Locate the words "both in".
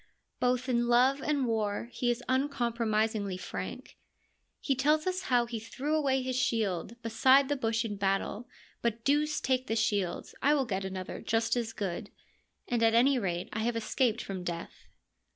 0.39-0.87